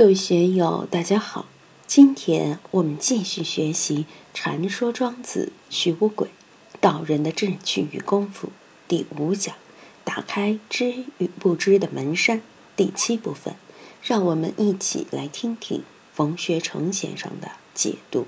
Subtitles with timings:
[0.00, 1.44] 各位学友，大家好！
[1.86, 3.96] 今天我们继续学习
[4.32, 6.30] 《传说庄子·徐无鬼
[6.80, 8.48] 道人的志趣与功夫》
[8.88, 9.54] 第五讲，
[10.02, 12.40] 打开知与不知的门扇
[12.74, 13.56] 第七部分。
[14.02, 15.82] 让我们一起来听听
[16.14, 18.26] 冯学成先生的解读：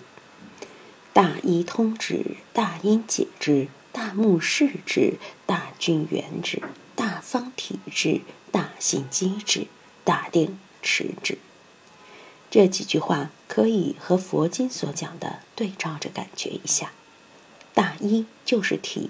[1.15, 5.15] 大一通之，大因解之，大目视之，
[5.47, 6.61] 大均圆之，
[6.95, 8.21] 大方体之，
[8.51, 9.67] 大信机之，
[10.05, 11.39] 大定持之。
[12.53, 16.93] 这几句话可以和佛经所讲的对照着感觉一下。
[17.73, 19.09] 大一就是体，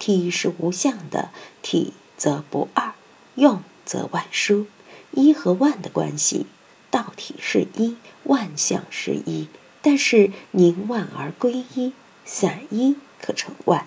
[0.00, 1.30] 体是无相的，
[1.62, 2.94] 体则不二，
[3.36, 4.66] 用则万殊。
[5.12, 6.46] 一和万的关系，
[6.90, 9.46] 道体是一，万象是一，
[9.80, 11.92] 但是凝万而归一，
[12.24, 13.86] 散一可成万。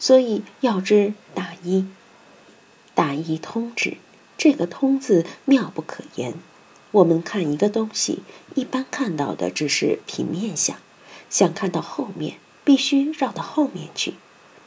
[0.00, 1.86] 所以要知大一，
[2.96, 3.98] 大一通指。
[4.36, 6.34] 这个“通”字妙不可言。
[6.92, 8.20] 我们看一个东西，
[8.54, 10.76] 一般看到的只是平面相，
[11.28, 14.14] 想看到后面，必须绕到后面去，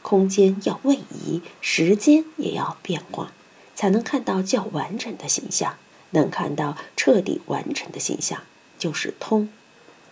[0.02, 3.32] 空间要位移，时间也要变化，
[3.74, 5.76] 才能看到较完整的形象。
[6.10, 8.42] 能看到彻底完成的形象，
[8.78, 9.48] 就是通。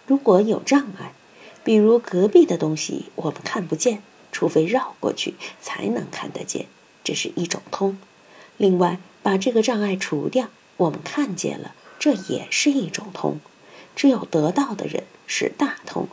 [0.04, 1.12] 如果有障碍，
[1.62, 6.66] 比如隔壁的东西我们看不见，除非绕过去才能看得见，
[7.04, 7.98] 这是一种通。
[8.56, 11.76] 另外，把这个障碍除掉，我们看见了。
[12.02, 13.38] 这也是一种通，
[13.94, 16.08] 只有得到的人是大通，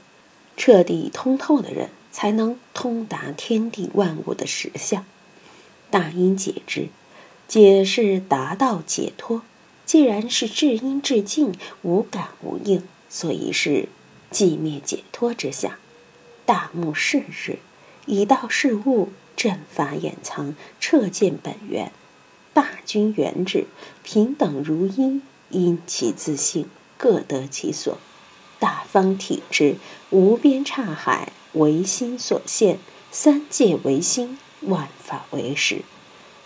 [0.55, 5.03] 彻底通透的人才能通达天地万物的实相。
[5.89, 6.89] 大因解之，
[7.47, 9.41] 解是达到解脱。
[9.83, 13.89] 既然是至阴至静，无感无应，所以是
[14.31, 15.79] 寂灭解脱之下。
[16.45, 17.57] 大目视之，
[18.05, 21.91] 以道视物，正法掩藏，彻见本源。
[22.53, 23.65] 大均圆之，
[24.03, 25.21] 平等如一。
[25.49, 27.97] 因其自性，各得其所。
[28.59, 29.77] 大方体之，
[30.09, 32.79] 无边刹海，唯心所现。
[33.11, 35.81] 三界唯心，万法唯识。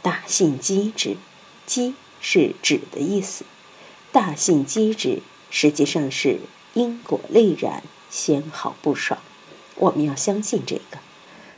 [0.01, 1.17] 大性机之，
[1.65, 3.43] 机是指的意思。
[4.13, 6.39] 大性机之，实际上是
[6.73, 9.19] 因果力然，纤毫不爽。
[9.75, 10.99] 我们要相信这个。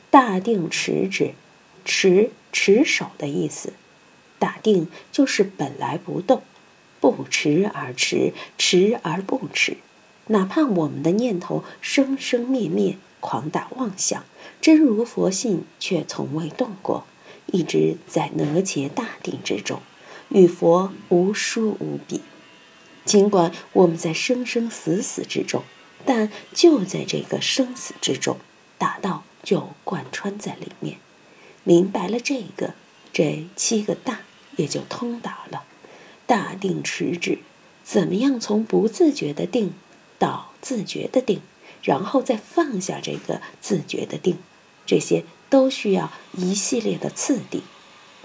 [0.09, 1.35] 大定持之，
[1.83, 3.73] 持持守的意思。
[4.39, 6.41] 大定就是本来不动。
[7.11, 9.77] 不迟而迟，迟而不迟，
[10.27, 14.23] 哪怕我们的念头生生灭灭，狂大妄想，
[14.61, 17.05] 真如佛性却从未动过，
[17.47, 19.81] 一直在哪吒大定之中，
[20.29, 22.21] 与佛无殊无比。
[23.03, 25.63] 尽管我们在生生死死之中，
[26.05, 28.37] 但就在这个生死之中，
[28.77, 30.97] 大道就贯穿在里面。
[31.63, 32.73] 明白了这个，
[33.13, 34.21] 这七个大
[34.55, 35.63] 也就通达了。
[36.25, 37.39] 大定持之，
[37.83, 39.73] 怎么样从不自觉的定
[40.17, 41.41] 到自觉的定，
[41.83, 44.37] 然后再放下这个自觉的定，
[44.85, 47.61] 这些都需要一系列的次第。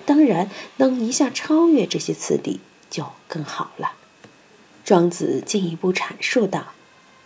[0.07, 3.93] 当然，能一下超越这些次第就更好了。
[4.83, 6.73] 庄子进一步阐述道：“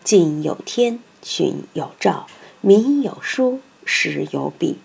[0.02, 2.26] 近有天，循有照，
[2.60, 4.78] 民有书，时有笔，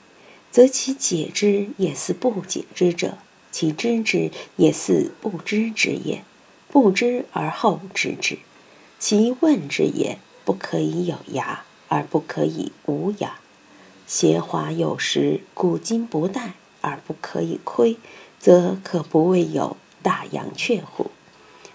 [0.52, 3.18] 则其解之也似不解之者。”
[3.52, 6.24] 其知之也似不知之也，
[6.70, 8.38] 不知而后知之；
[9.00, 13.32] 其问之也不可以有涯而不可以无涯。
[14.06, 16.52] 邪华有时，古今不殆
[16.82, 17.98] 而不可以亏，
[18.40, 21.12] 则可不谓有大阳雀乎？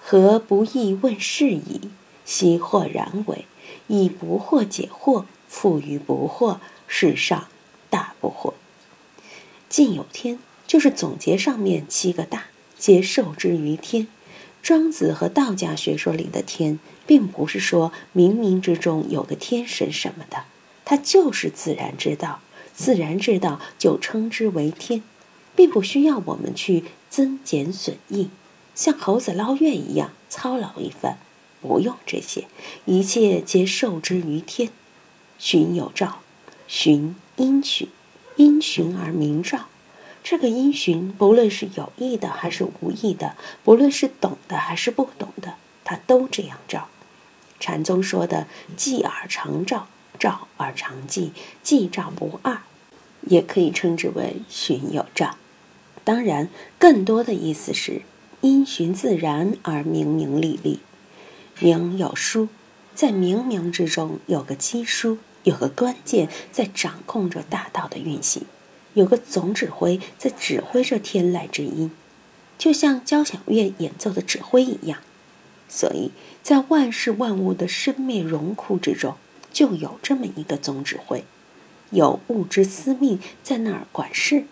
[0.00, 1.90] 何不亦问是矣？
[2.24, 3.46] 昔或然为，
[3.86, 7.48] 以不惑解惑，复于不惑，世上
[7.90, 8.54] 大不惑。
[9.68, 10.38] 尽有天。
[10.74, 12.46] 就是总结上面七个大，
[12.76, 14.08] 皆受之于天。
[14.60, 20.46] 庄子和道家学说里的天，并不是说冥冥之中有个天神什么的，
[20.84, 22.40] 它就是自然之道。
[22.74, 25.04] 自然之道就称之为天，
[25.54, 28.30] 并不需要我们去增减损益，
[28.74, 31.18] 像猴子捞月一样操劳一番，
[31.62, 32.49] 不用这些，
[32.84, 34.70] 一切皆受之于天。
[35.38, 36.22] 循有照，
[36.66, 37.87] 循因循，
[38.34, 39.69] 因循而明照。
[40.25, 46.88] 这个因循，不论是有意的还是无意的，不论是懂的还是不懂的，他都这样照。
[47.61, 49.87] 禅宗说的“寂而常照，
[50.19, 51.32] 照而常寂，
[51.62, 52.62] 寂照不二”，
[53.29, 55.37] 也可以称之为循有照。
[56.05, 56.49] 当然，
[56.79, 58.00] 更多的意思是
[58.41, 60.81] 因循自然而明明历历。
[61.61, 62.49] 明有疏，
[62.94, 68.47] 在冥冥之中有个基枢，有个关键在掌控着大道的运行。
[68.94, 71.91] 有个总指挥在指挥着天籁之音，
[72.56, 75.00] 就像交响乐演奏的指挥一样。
[75.69, 76.12] 所以
[76.43, 79.17] 在万事万物的生灭荣枯之中，
[79.52, 81.25] 就有这么一个总指挥，
[81.91, 84.44] 有物之司命在那儿管事，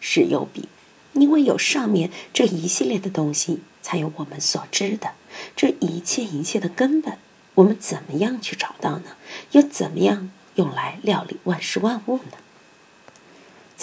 [0.00, 0.68] 是有比，
[1.12, 5.12] 因为有上面这一系列的东西，才有我们所知的
[5.54, 7.18] 这一切一切的根本。
[7.56, 9.16] 我们怎么样去找到呢？
[9.52, 12.38] 又怎么样用来料理万事万物呢？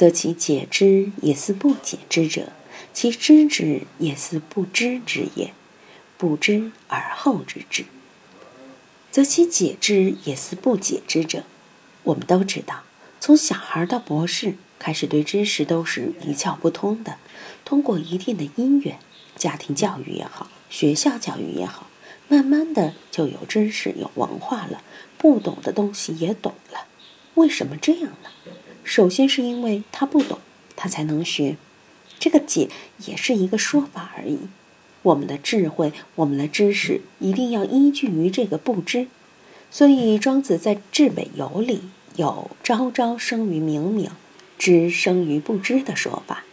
[0.02, 2.54] 则其解之也似不解之者，
[2.92, 5.54] 其知之也似不知之也。
[6.18, 7.86] 不知而后知之，
[9.12, 11.44] 则其解之也似不解之者。
[12.02, 12.82] 我们都知道，
[13.20, 17.18] 从小孩到博士开始，对知识都是一窍不通的。
[17.64, 18.98] 通过一定的因缘，
[19.36, 21.86] 家庭教育也好，学校教育也好，
[22.28, 24.82] 慢慢的就有知识、有文化了，
[25.20, 26.88] 不懂的东西也懂了。
[27.36, 28.32] 为什么这样呢？
[28.92, 30.40] 首先是因为他不懂，
[30.76, 31.56] 他才能学。
[32.20, 32.68] 这个解
[33.06, 34.40] 也是一个说法而已。
[35.04, 39.08] 我们的智慧，我们的知识，一定要依据于这个不知。
[39.70, 41.84] 所以庄子在《至北游》里
[42.18, 44.10] 有“昭昭生于冥冥，
[44.58, 46.44] 知生于不知”的说法。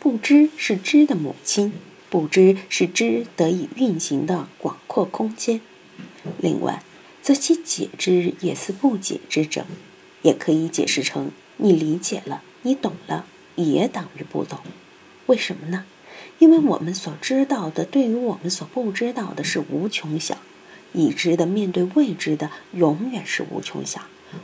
[0.00, 1.72] 不知是知的母亲，
[2.10, 5.60] 不知是知得以运行的广阔空间。
[6.40, 6.82] 另外，
[7.22, 9.64] 则其解之也似不解之者，
[10.22, 11.30] 也可以解释成。
[11.58, 13.26] 你理解了，你懂了，
[13.56, 14.60] 也等于不懂。
[15.26, 15.84] 为什么呢？
[16.38, 20.36] 因为我们所知道的，对于我们所不知道的是无穷小；
[20.92, 24.02] 已知的面对未知的，永远是无穷小。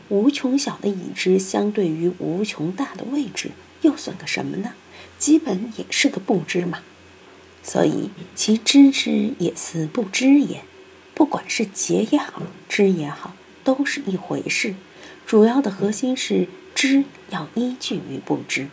[0.09, 3.51] 无穷小的已知，相对于无穷大的未知，
[3.83, 4.73] 又算个什么呢？
[5.17, 6.81] 基本也是个不知嘛。
[7.63, 10.63] 所以，其知之也似不知也。
[11.15, 14.75] 不管是结也好，知也好，都是一回事。
[15.25, 16.49] 主要的核心是。
[16.87, 18.69] 知要依据于不知。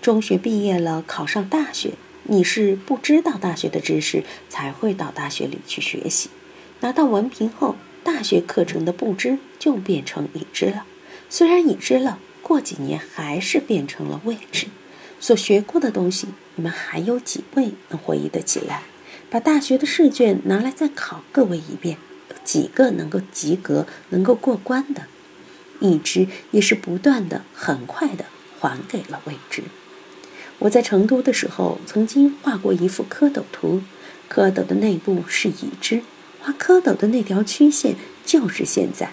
[0.00, 6.30] 中学毕业了，考上大学，你是不知道大学的知识，才会到大学里去学习。
[6.78, 10.84] 拿到文凭后，大学课程的不知就变成已知了。
[11.28, 14.68] 虽然已知了，过几年还是变成了未知。
[15.18, 18.82] 所学过的东西，你们还有几位能回忆得起来？
[19.28, 21.98] 把大学的试卷拿来再考各位一遍，
[22.30, 25.08] 有几个能够及格、能够过关的？
[25.80, 28.26] 已知也是不断的、很快的
[28.60, 29.62] 还给了未知。
[30.60, 33.82] 我在成都的时候，曾经画过一幅蝌蚪图，
[34.30, 36.02] 蝌蚪的内部是已知，
[36.40, 39.10] 画蝌蚪的那条曲线就是现在。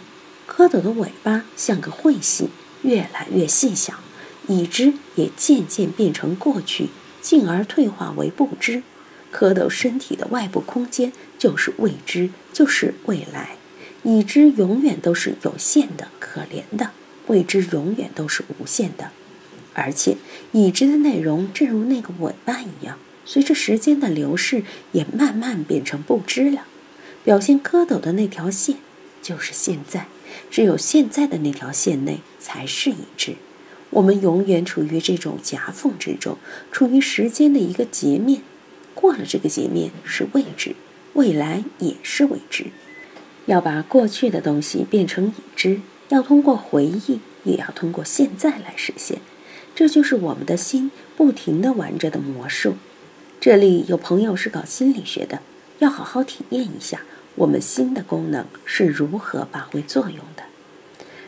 [0.48, 2.50] 蝌蚪的尾巴像个彗星，
[2.84, 3.96] 越来越细小，
[4.48, 6.90] 已知也渐渐变成过去，
[7.22, 8.84] 进而退化为不知。
[9.34, 13.56] 蝌蚪身体的外部空间就是未知，就是未来。
[14.03, 16.92] 已知永远都是有限的、可怜的；
[17.27, 19.12] 未知永远都是无限的。
[19.74, 20.18] 而且，
[20.51, 26.65] 已知的内容正如那个尾巴一样，随着时间的流逝，也慢慢变成不知了。
[27.24, 28.77] 表现蝌蚪的那条线，
[29.21, 30.07] 就是现在。
[30.50, 33.36] 只有现在的那条线内才是已知。
[33.89, 36.38] 我们永远处于这种夹缝之中，
[36.71, 38.42] 处于时间的一个截面。
[38.94, 40.75] 过了这个截面是未知，
[41.13, 42.68] 未来也是未知。
[43.45, 49.19] 要把过去的东西变成已知，要通过回忆，也要通过现在来实现。
[49.73, 52.75] 这就是我们的心不停地玩着的魔术。
[53.39, 55.39] 这里有朋友是搞心理学的，
[55.79, 57.01] 要好好体验一下
[57.35, 60.43] 我们心的功能是如何发挥作用的。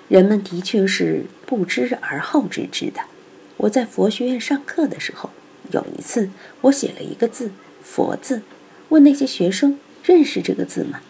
[0.09, 3.01] 人们的确是不知而后知之的。
[3.57, 5.31] 我在佛学院上课的时候，
[5.71, 6.29] 有一次
[6.61, 7.51] 我写了一个字
[7.81, 8.41] “佛”字，
[8.89, 11.01] 问那些学生认识这个字吗？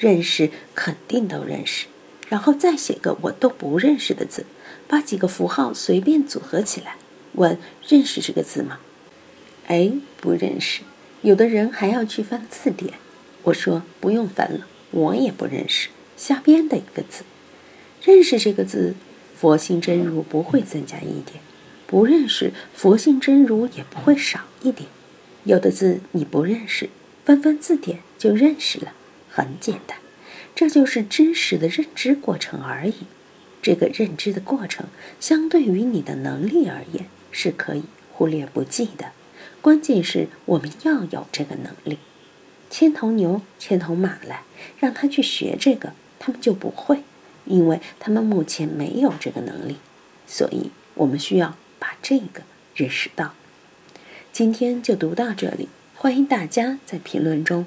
[0.00, 1.86] 认识肯定都认识，
[2.30, 4.46] 然后再写个我都不认识的字，
[4.88, 6.96] 把几个符号随便组合起来，
[7.34, 8.78] 问认识这个字吗？
[9.66, 10.80] 哎，不认识。
[11.20, 12.94] 有的人还要去翻字典，
[13.42, 17.24] 我说不用翻了，我也不认识，瞎编的一个字。
[18.02, 18.94] 认识这个字，
[19.36, 21.42] 佛性真如不会增加一点；
[21.86, 24.88] 不认识，佛性真如也不会少一点。
[25.44, 26.88] 有的字你不认识，
[27.22, 28.94] 翻翻字典就认识了。
[29.30, 29.98] 很简单，
[30.54, 32.94] 这就是知识的认知过程而已。
[33.62, 34.86] 这个认知的过程，
[35.20, 39.12] 相对于你的能力而言，是可以忽略不计的。
[39.60, 41.98] 关键是我们要有这个能力。
[42.70, 44.44] 牵头牛、牵头马来，
[44.78, 47.02] 让他去学这个，他们就不会，
[47.44, 49.76] 因为他们目前没有这个能力。
[50.26, 52.42] 所以我们需要把这个
[52.74, 53.34] 认识到。
[54.32, 57.66] 今天就读到这里，欢迎大家在评论中。